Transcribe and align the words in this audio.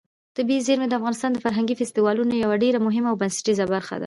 طبیعي 0.37 0.61
زیرمې 0.67 0.87
د 0.89 0.93
افغانستان 0.99 1.31
د 1.33 1.37
فرهنګي 1.45 1.75
فستیوالونو 1.79 2.33
یوه 2.43 2.55
ډېره 2.63 2.79
مهمه 2.87 3.09
او 3.11 3.19
بنسټیزه 3.21 3.65
برخه 3.73 3.91
ده. 3.97 3.99